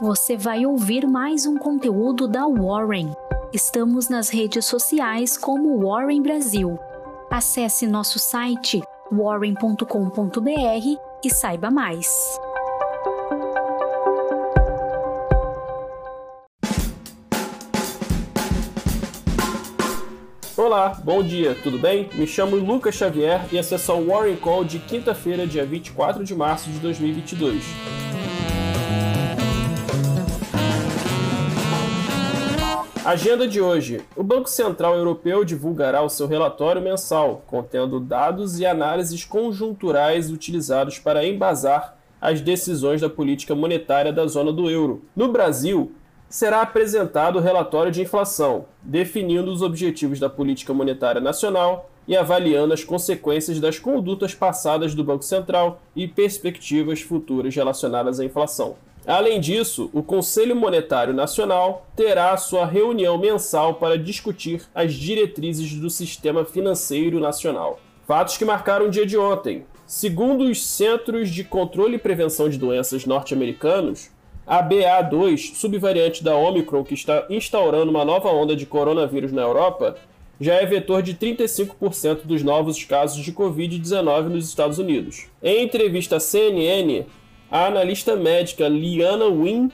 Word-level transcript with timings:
você 0.00 0.34
vai 0.34 0.64
ouvir 0.64 1.06
mais 1.06 1.44
um 1.44 1.58
conteúdo 1.58 2.26
da 2.26 2.46
Warren. 2.46 3.12
Estamos 3.52 4.08
nas 4.08 4.30
redes 4.30 4.64
sociais 4.64 5.36
como 5.36 5.78
Warren 5.86 6.22
Brasil. 6.22 6.78
Acesse 7.30 7.86
nosso 7.86 8.18
site 8.18 8.80
warren.com.br 9.12 9.84
e 11.22 11.30
saiba 11.30 11.70
mais. 11.70 12.08
Olá, 20.56 20.98
bom 21.04 21.22
dia, 21.22 21.54
tudo 21.62 21.78
bem? 21.78 22.08
Me 22.14 22.26
chamo 22.26 22.56
Lucas 22.56 22.94
Xavier 22.94 23.46
e 23.52 23.58
essa 23.58 23.74
é 23.74 23.78
a 23.78 23.94
Warren 23.94 24.36
Call 24.36 24.64
de 24.64 24.78
quinta-feira, 24.78 25.46
dia 25.46 25.66
24 25.66 26.24
de 26.24 26.34
março 26.34 26.70
de 26.70 26.78
2022. 26.78 28.19
Agenda 33.10 33.48
de 33.48 33.60
hoje: 33.60 34.00
O 34.14 34.22
Banco 34.22 34.48
Central 34.48 34.94
Europeu 34.94 35.44
divulgará 35.44 36.00
o 36.00 36.08
seu 36.08 36.28
relatório 36.28 36.80
mensal, 36.80 37.42
contendo 37.48 37.98
dados 37.98 38.60
e 38.60 38.64
análises 38.64 39.24
conjunturais 39.24 40.30
utilizados 40.30 40.96
para 41.00 41.26
embasar 41.26 41.98
as 42.20 42.40
decisões 42.40 43.00
da 43.00 43.10
política 43.10 43.52
monetária 43.52 44.12
da 44.12 44.28
zona 44.28 44.52
do 44.52 44.70
euro. 44.70 45.02
No 45.16 45.32
Brasil, 45.32 45.90
será 46.28 46.62
apresentado 46.62 47.40
o 47.40 47.42
relatório 47.42 47.90
de 47.90 48.00
inflação, 48.00 48.66
definindo 48.80 49.50
os 49.50 49.60
objetivos 49.60 50.20
da 50.20 50.30
política 50.30 50.72
monetária 50.72 51.20
nacional 51.20 51.90
e 52.10 52.16
avaliando 52.16 52.74
as 52.74 52.82
consequências 52.82 53.60
das 53.60 53.78
condutas 53.78 54.34
passadas 54.34 54.96
do 54.96 55.04
Banco 55.04 55.24
Central 55.24 55.80
e 55.94 56.08
perspectivas 56.08 57.00
futuras 57.00 57.54
relacionadas 57.54 58.18
à 58.18 58.24
inflação. 58.24 58.74
Além 59.06 59.38
disso, 59.40 59.88
o 59.92 60.02
Conselho 60.02 60.56
Monetário 60.56 61.14
Nacional 61.14 61.86
terá 61.94 62.36
sua 62.36 62.66
reunião 62.66 63.16
mensal 63.16 63.74
para 63.74 63.96
discutir 63.96 64.62
as 64.74 64.92
diretrizes 64.92 65.72
do 65.74 65.88
sistema 65.88 66.44
financeiro 66.44 67.20
nacional. 67.20 67.78
Fatos 68.08 68.36
que 68.36 68.44
marcaram 68.44 68.86
o 68.86 68.90
dia 68.90 69.06
de 69.06 69.16
ontem. 69.16 69.64
Segundo 69.86 70.42
os 70.42 70.66
Centros 70.66 71.30
de 71.30 71.44
Controle 71.44 71.94
e 71.94 71.98
Prevenção 71.98 72.48
de 72.48 72.58
Doenças 72.58 73.06
norte-americanos, 73.06 74.10
a 74.44 74.60
BA2, 74.64 75.54
subvariante 75.54 76.24
da 76.24 76.34
Omicron 76.34 76.82
que 76.82 76.94
está 76.94 77.24
instaurando 77.30 77.88
uma 77.88 78.04
nova 78.04 78.30
onda 78.30 78.56
de 78.56 78.66
coronavírus 78.66 79.30
na 79.30 79.42
Europa, 79.42 79.96
já 80.40 80.54
é 80.54 80.64
vetor 80.64 81.02
de 81.02 81.14
35% 81.14 82.22
dos 82.24 82.42
novos 82.42 82.82
casos 82.82 83.22
de 83.22 83.30
Covid-19 83.30 84.28
nos 84.28 84.48
Estados 84.48 84.78
Unidos. 84.78 85.26
Em 85.42 85.64
entrevista 85.64 86.16
à 86.16 86.20
CNN, 86.20 87.04
a 87.50 87.66
analista 87.66 88.16
médica 88.16 88.66
Liana 88.66 89.26
Wynn 89.26 89.68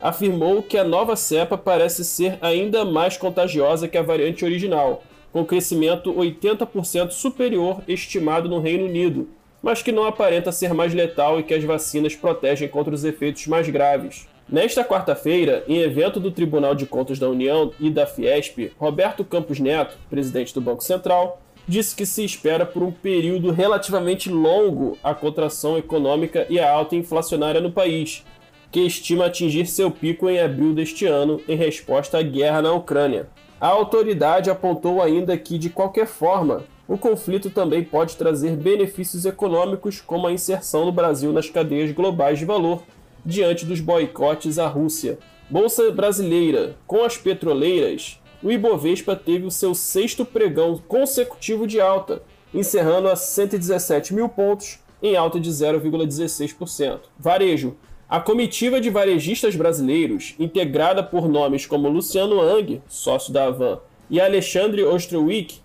afirmou 0.00 0.62
que 0.62 0.78
a 0.78 0.84
nova 0.84 1.16
cepa 1.16 1.58
parece 1.58 2.04
ser 2.04 2.38
ainda 2.40 2.84
mais 2.84 3.16
contagiosa 3.16 3.88
que 3.88 3.98
a 3.98 4.02
variante 4.02 4.44
original, 4.44 5.02
com 5.32 5.44
crescimento 5.44 6.12
80% 6.14 7.10
superior 7.10 7.82
estimado 7.88 8.48
no 8.48 8.60
Reino 8.60 8.84
Unido, 8.84 9.28
mas 9.60 9.82
que 9.82 9.90
não 9.90 10.04
aparenta 10.04 10.52
ser 10.52 10.72
mais 10.72 10.94
letal 10.94 11.40
e 11.40 11.42
que 11.42 11.54
as 11.54 11.64
vacinas 11.64 12.14
protegem 12.14 12.68
contra 12.68 12.94
os 12.94 13.04
efeitos 13.04 13.46
mais 13.46 13.68
graves. 13.68 14.26
Nesta 14.48 14.84
quarta-feira, 14.84 15.64
em 15.66 15.78
evento 15.78 16.20
do 16.20 16.30
Tribunal 16.30 16.74
de 16.74 16.84
Contas 16.84 17.18
da 17.18 17.28
União 17.28 17.72
e 17.80 17.88
da 17.88 18.06
Fiesp, 18.06 18.72
Roberto 18.78 19.24
Campos 19.24 19.58
Neto, 19.58 19.96
presidente 20.10 20.52
do 20.52 20.60
Banco 20.60 20.82
Central, 20.82 21.40
disse 21.66 21.94
que 21.94 22.04
se 22.04 22.24
espera 22.24 22.66
por 22.66 22.82
um 22.82 22.90
período 22.90 23.50
relativamente 23.52 24.28
longo 24.28 24.98
a 25.02 25.14
contração 25.14 25.78
econômica 25.78 26.44
e 26.50 26.58
a 26.58 26.70
alta 26.70 26.96
inflacionária 26.96 27.60
no 27.60 27.72
país, 27.72 28.24
que 28.70 28.80
estima 28.80 29.26
atingir 29.26 29.66
seu 29.66 29.90
pico 29.90 30.28
em 30.28 30.40
abril 30.40 30.74
deste 30.74 31.06
ano 31.06 31.40
em 31.48 31.56
resposta 31.56 32.18
à 32.18 32.22
guerra 32.22 32.60
na 32.60 32.72
Ucrânia. 32.72 33.28
A 33.60 33.68
autoridade 33.68 34.50
apontou 34.50 35.00
ainda 35.00 35.38
que, 35.38 35.56
de 35.56 35.70
qualquer 35.70 36.06
forma, 36.06 36.64
o 36.88 36.98
conflito 36.98 37.48
também 37.48 37.84
pode 37.84 38.16
trazer 38.16 38.56
benefícios 38.56 39.24
econômicos, 39.24 40.00
como 40.00 40.26
a 40.26 40.32
inserção 40.32 40.84
do 40.84 40.92
Brasil 40.92 41.32
nas 41.32 41.48
cadeias 41.48 41.92
globais 41.92 42.40
de 42.40 42.44
valor 42.44 42.82
diante 43.24 43.64
dos 43.64 43.80
boicotes 43.80 44.58
à 44.58 44.66
Rússia. 44.66 45.18
Bolsa 45.48 45.90
brasileira, 45.90 46.76
com 46.86 47.04
as 47.04 47.16
petroleiras, 47.16 48.20
o 48.42 48.50
Ibovespa 48.50 49.14
teve 49.14 49.44
o 49.44 49.50
seu 49.50 49.74
sexto 49.74 50.24
pregão 50.24 50.76
consecutivo 50.88 51.66
de 51.66 51.80
alta, 51.80 52.22
encerrando 52.52 53.08
a 53.08 53.16
117 53.16 54.14
mil 54.14 54.28
pontos, 54.28 54.78
em 55.02 55.16
alta 55.16 55.38
de 55.38 55.50
0,16%. 55.50 57.00
Varejo. 57.18 57.76
A 58.08 58.20
comitiva 58.20 58.80
de 58.80 58.90
varejistas 58.90 59.56
brasileiros, 59.56 60.34
integrada 60.38 61.02
por 61.02 61.28
nomes 61.28 61.64
como 61.64 61.88
Luciano 61.88 62.40
Ang, 62.40 62.82
sócio 62.86 63.32
da 63.32 63.46
Avan, 63.46 63.80
e 64.10 64.20
Alexandre 64.20 64.84
Ostrowick, 64.84 65.60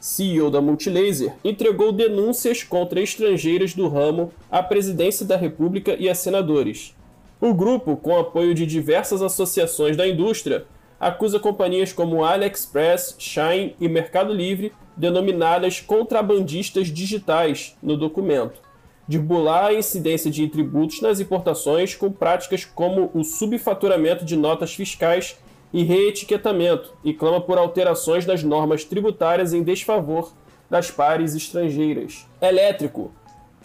CEO 0.00 0.48
da 0.48 0.60
Multilaser, 0.60 1.34
entregou 1.42 1.90
denúncias 1.90 2.62
contra 2.62 3.00
estrangeiras 3.00 3.74
do 3.74 3.88
ramo 3.88 4.32
à 4.48 4.62
presidência 4.62 5.26
da 5.26 5.36
República 5.36 5.96
e 5.98 6.08
a 6.08 6.14
senadores. 6.14 6.94
O 7.40 7.54
grupo, 7.54 7.96
com 7.96 8.18
apoio 8.18 8.52
de 8.52 8.66
diversas 8.66 9.22
associações 9.22 9.96
da 9.96 10.08
indústria, 10.08 10.66
acusa 10.98 11.38
companhias 11.38 11.92
como 11.92 12.24
AliExpress, 12.24 13.14
Shine 13.16 13.76
e 13.80 13.88
Mercado 13.88 14.32
Livre, 14.32 14.72
denominadas 14.96 15.80
contrabandistas 15.80 16.88
digitais 16.88 17.76
no 17.80 17.96
documento, 17.96 18.60
de 19.06 19.20
bular 19.20 19.66
a 19.66 19.74
incidência 19.74 20.28
de 20.28 20.48
tributos 20.48 21.00
nas 21.00 21.20
importações 21.20 21.94
com 21.94 22.10
práticas 22.10 22.64
como 22.64 23.08
o 23.14 23.22
subfaturamento 23.22 24.24
de 24.24 24.36
notas 24.36 24.74
fiscais 24.74 25.36
e 25.72 25.84
reetiquetamento 25.84 26.92
e 27.04 27.14
clama 27.14 27.40
por 27.40 27.56
alterações 27.56 28.26
das 28.26 28.42
normas 28.42 28.82
tributárias 28.82 29.52
em 29.52 29.62
desfavor 29.62 30.32
das 30.68 30.90
pares 30.90 31.36
estrangeiras. 31.36 32.26
Elétrico. 32.42 33.12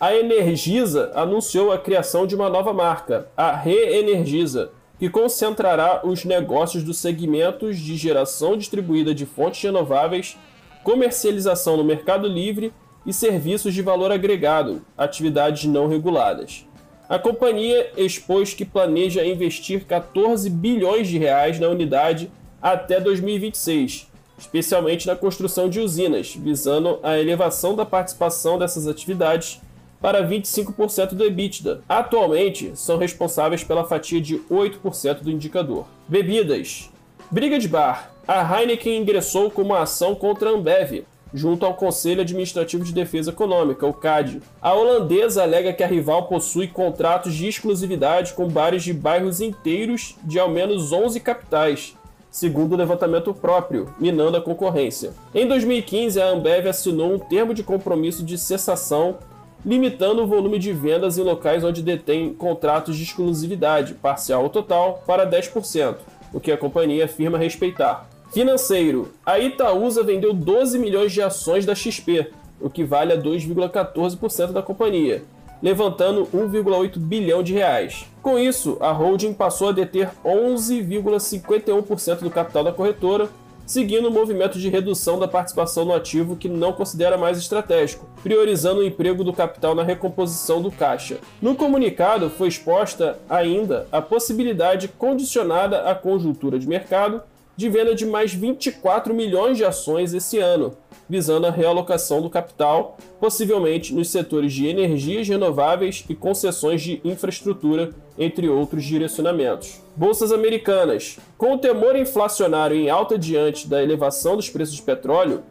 A 0.03 0.13
Energisa 0.13 1.13
anunciou 1.15 1.71
a 1.71 1.77
criação 1.77 2.27
de 2.27 2.35
uma 2.35 2.49
nova 2.49 2.73
marca, 2.73 3.29
a 3.37 3.55
Reenergiza, 3.55 4.71
que 4.99 5.09
concentrará 5.09 6.01
os 6.03 6.25
negócios 6.25 6.83
dos 6.83 6.97
segmentos 6.97 7.79
de 7.79 7.95
geração 7.95 8.57
distribuída 8.57 9.15
de 9.15 9.25
fontes 9.25 9.63
renováveis, 9.63 10.37
comercialização 10.83 11.77
no 11.77 11.85
Mercado 11.85 12.27
Livre 12.27 12.73
e 13.05 13.13
serviços 13.13 13.73
de 13.73 13.81
valor 13.81 14.11
agregado, 14.11 14.81
atividades 14.97 15.63
não 15.71 15.87
reguladas. 15.87 16.67
A 17.07 17.17
companhia 17.17 17.89
expôs 17.95 18.53
que 18.53 18.65
planeja 18.65 19.25
investir 19.25 19.85
14 19.85 20.49
bilhões 20.49 21.07
de 21.07 21.17
reais 21.17 21.61
na 21.61 21.69
unidade 21.69 22.29
até 22.61 22.99
2026, 22.99 24.11
especialmente 24.37 25.07
na 25.07 25.15
construção 25.15 25.69
de 25.69 25.79
usinas, 25.79 26.35
visando 26.35 26.99
a 27.01 27.17
elevação 27.17 27.73
da 27.73 27.85
participação 27.85 28.59
dessas 28.59 28.85
atividades 28.85 29.61
para 30.03 30.21
25% 30.27 31.13
do 31.13 31.23
EBITDA. 31.23 31.79
Atualmente, 31.87 32.73
são 32.75 32.97
responsáveis 32.97 33.63
pela 33.63 33.85
fatia 33.85 34.19
de 34.19 34.37
8% 34.51 35.21
do 35.21 35.31
indicador. 35.31 35.85
Bebidas. 36.09 36.89
Briga 37.31 37.57
de 37.57 37.69
bar. 37.69 38.11
A 38.27 38.41
Heineken 38.43 38.97
ingressou 38.97 39.49
com 39.49 39.61
uma 39.61 39.79
ação 39.79 40.13
contra 40.13 40.49
a 40.49 40.51
Ambev, 40.51 41.05
junto 41.33 41.65
ao 41.65 41.75
Conselho 41.75 42.19
Administrativo 42.19 42.83
de 42.83 42.91
Defesa 42.91 43.31
Econômica, 43.31 43.87
o 43.87 43.93
CAD. 43.93 44.41
A 44.61 44.73
holandesa 44.73 45.41
alega 45.41 45.71
que 45.71 45.83
a 45.83 45.87
rival 45.87 46.27
possui 46.27 46.67
contratos 46.67 47.33
de 47.33 47.47
exclusividade 47.47 48.33
com 48.33 48.49
bares 48.49 48.83
de 48.83 48.91
bairros 48.91 49.39
inteiros 49.39 50.17
de 50.21 50.37
ao 50.37 50.49
menos 50.49 50.91
11 50.91 51.17
capitais, 51.21 51.97
segundo 52.29 52.73
o 52.73 52.77
levantamento 52.77 53.33
próprio, 53.33 53.95
minando 53.97 54.35
a 54.35 54.41
concorrência. 54.41 55.13
Em 55.33 55.47
2015, 55.47 56.19
a 56.21 56.27
Ambev 56.27 56.67
assinou 56.67 57.13
um 57.13 57.19
termo 57.19 57.53
de 57.53 57.63
compromisso 57.63 58.21
de 58.21 58.37
cessação 58.37 59.17
limitando 59.65 60.23
o 60.23 60.27
volume 60.27 60.59
de 60.59 60.73
vendas 60.73 61.17
em 61.17 61.23
locais 61.23 61.63
onde 61.63 61.81
detém 61.81 62.33
contratos 62.33 62.97
de 62.97 63.03
exclusividade, 63.03 63.93
parcial 63.93 64.43
ou 64.43 64.49
total, 64.49 65.03
para 65.07 65.29
10%, 65.29 65.97
o 66.33 66.39
que 66.39 66.51
a 66.51 66.57
companhia 66.57 67.05
afirma 67.05 67.37
respeitar. 67.37 68.09
Financeiro: 68.31 69.13
a 69.25 69.39
Itaúsa 69.39 70.03
vendeu 70.03 70.33
12 70.33 70.79
milhões 70.79 71.11
de 71.11 71.21
ações 71.21 71.65
da 71.65 71.75
XP, 71.75 72.31
o 72.59 72.69
que 72.69 72.83
vale 72.83 73.13
a 73.13 73.17
2,14% 73.17 74.51
da 74.51 74.61
companhia, 74.61 75.23
levantando 75.61 76.27
1,8 76.33 76.97
bilhão 76.97 77.43
de 77.43 77.53
reais. 77.53 78.05
Com 78.21 78.39
isso, 78.39 78.77
a 78.79 78.91
holding 78.91 79.33
passou 79.33 79.69
a 79.69 79.71
deter 79.71 80.09
11,51% 80.25 82.19
do 82.19 82.31
capital 82.31 82.63
da 82.63 82.71
corretora, 82.71 83.29
seguindo 83.65 84.05
o 84.05 84.09
um 84.09 84.13
movimento 84.13 84.59
de 84.59 84.69
redução 84.69 85.19
da 85.19 85.27
participação 85.27 85.85
no 85.85 85.93
ativo 85.93 86.35
que 86.35 86.49
não 86.49 86.73
considera 86.73 87.17
mais 87.17 87.37
estratégico, 87.37 88.07
priorizando 88.21 88.81
o 88.81 88.83
emprego 88.83 89.23
do 89.23 89.33
capital 89.33 89.73
na 89.75 89.83
recomposição 89.83 90.61
do 90.61 90.71
caixa. 90.71 91.17
No 91.41 91.55
comunicado 91.55 92.29
foi 92.29 92.47
exposta 92.47 93.17
ainda 93.29 93.87
a 93.91 94.01
possibilidade 94.01 94.87
condicionada 94.87 95.89
à 95.89 95.95
conjuntura 95.95 96.59
de 96.59 96.67
mercado 96.67 97.21
de 97.55 97.69
venda 97.69 97.93
de 97.93 98.05
mais 98.05 98.33
24 98.33 99.13
milhões 99.13 99.57
de 99.57 99.65
ações 99.65 100.13
esse 100.13 100.39
ano, 100.39 100.75
visando 101.07 101.45
a 101.45 101.51
realocação 101.51 102.21
do 102.21 102.29
capital, 102.29 102.97
possivelmente 103.19 103.93
nos 103.93 104.09
setores 104.09 104.53
de 104.53 104.67
energias 104.67 105.27
renováveis 105.27 106.03
e 106.09 106.15
concessões 106.15 106.81
de 106.81 106.99
infraestrutura, 107.03 107.91
entre 108.17 108.49
outros 108.49 108.83
direcionamentos. 108.83 109.81
Bolsas 109.95 110.31
americanas. 110.31 111.17
Com 111.37 111.53
o 111.53 111.57
temor 111.57 111.95
inflacionário 111.95 112.75
em 112.75 112.89
alta 112.89 113.17
diante 113.17 113.67
da 113.67 113.81
elevação 113.81 114.35
dos 114.35 114.49
preços 114.49 114.75
de 114.75 114.81
petróleo, 114.81 115.43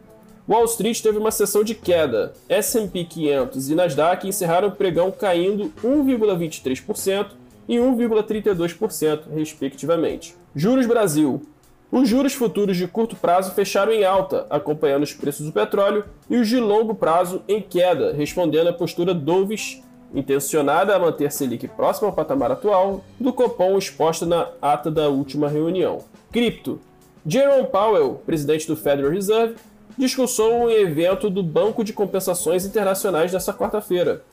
Wall 0.47 0.65
Street 0.65 1.01
teve 1.01 1.17
uma 1.17 1.31
sessão 1.31 1.63
de 1.63 1.73
queda. 1.73 2.33
S&P 2.49 3.05
500 3.05 3.69
e 3.69 3.75
Nasdaq 3.75 4.27
encerraram 4.27 4.67
o 4.67 4.71
pregão 4.71 5.09
caindo 5.09 5.71
1,23% 5.81 7.27
e 7.67 7.77
1,32%, 7.77 9.21
respectivamente. 9.33 10.35
Juros 10.53 10.85
Brasil. 10.85 11.41
Os 11.93 12.09
juros 12.09 12.33
futuros 12.33 12.75
de 12.75 12.87
curto 12.87 13.15
prazo 13.15 13.51
fecharam 13.51 13.91
em 13.91 14.03
alta, 14.03 14.47
acompanhando 14.49 15.03
os 15.03 15.13
preços 15.13 15.45
do 15.45 15.51
petróleo, 15.51 16.03
e 16.27 16.37
os 16.37 16.47
de 16.47 16.59
longo 16.59 16.95
prazo 16.95 17.43
em 17.47 17.61
queda, 17.61 18.11
respondendo 18.11 18.65
à 18.65 18.73
postura 18.73 19.13
dovish, 19.13 19.79
intencionada 20.11 20.95
a 20.95 20.97
manter 20.97 21.31
Selic 21.31 21.67
próximo 21.67 22.07
ao 22.07 22.13
patamar 22.13 22.51
atual, 22.51 23.03
do 23.19 23.31
Copom 23.31 23.77
exposta 23.77 24.25
na 24.25 24.49
ata 24.59 24.89
da 24.89 25.07
última 25.07 25.47
reunião. 25.47 25.99
Cripto. 26.31 26.81
Jerome 27.27 27.67
Powell, 27.67 28.23
presidente 28.25 28.65
do 28.65 28.75
Federal 28.75 29.11
Reserve, 29.11 29.53
discursou 29.95 30.51
um 30.51 30.71
evento 30.71 31.29
do 31.29 31.43
Banco 31.43 31.83
de 31.83 31.93
Compensações 31.93 32.65
Internacionais 32.65 33.31
nesta 33.31 33.53
quarta-feira. 33.53 34.23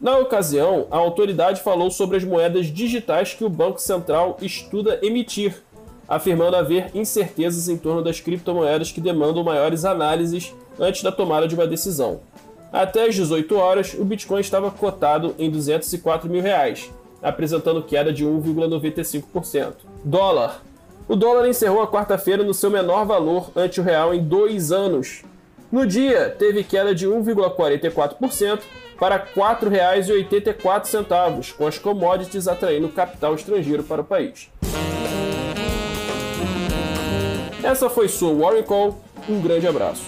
Na 0.00 0.16
ocasião, 0.18 0.86
a 0.88 0.98
autoridade 0.98 1.62
falou 1.62 1.90
sobre 1.90 2.16
as 2.16 2.22
moedas 2.22 2.66
digitais 2.66 3.34
que 3.34 3.44
o 3.44 3.50
Banco 3.50 3.80
Central 3.80 4.36
estuda 4.40 5.00
emitir 5.02 5.60
afirmando 6.08 6.56
haver 6.56 6.90
incertezas 6.94 7.68
em 7.68 7.76
torno 7.76 8.02
das 8.02 8.20
criptomoedas 8.20 8.90
que 8.90 9.00
demandam 9.00 9.44
maiores 9.44 9.84
análises 9.84 10.54
antes 10.78 11.02
da 11.02 11.12
tomada 11.12 11.46
de 11.46 11.54
uma 11.54 11.66
decisão. 11.66 12.20
Até 12.72 13.06
às 13.06 13.14
18 13.14 13.54
horas, 13.56 13.94
o 13.94 14.04
Bitcoin 14.04 14.40
estava 14.40 14.70
cotado 14.70 15.34
em 15.38 15.50
204 15.50 16.30
mil 16.30 16.42
reais, 16.42 16.90
apresentando 17.22 17.82
queda 17.82 18.12
de 18.12 18.24
1,95%. 18.24 19.74
Dólar. 20.04 20.62
O 21.08 21.16
dólar 21.16 21.48
encerrou 21.48 21.82
a 21.82 21.88
quarta-feira 21.88 22.44
no 22.44 22.52
seu 22.52 22.70
menor 22.70 23.06
valor 23.06 23.50
ante 23.56 23.80
o 23.80 23.84
real 23.84 24.14
em 24.14 24.22
dois 24.22 24.70
anos. 24.70 25.22
No 25.72 25.86
dia, 25.86 26.34
teve 26.38 26.62
queda 26.62 26.94
de 26.94 27.06
1,44% 27.06 28.60
para 28.98 29.16
R$ 29.16 29.22
4,84, 29.34 31.54
com 31.54 31.66
as 31.66 31.78
commodities 31.78 32.48
atraindo 32.48 32.88
capital 32.88 33.34
estrangeiro 33.34 33.82
para 33.82 34.02
o 34.02 34.04
país. 34.04 34.50
Essa 37.68 37.90
foi 37.90 38.08
sua 38.08 38.32
Warren 38.32 38.62
Call. 38.62 38.98
Um 39.28 39.42
grande 39.42 39.66
abraço. 39.66 40.04